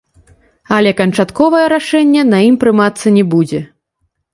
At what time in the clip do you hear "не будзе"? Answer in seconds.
3.21-3.67